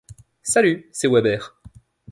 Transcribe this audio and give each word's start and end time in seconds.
Salut, 0.41 0.89
c’est 0.93 1.05
Weber. 1.07 1.61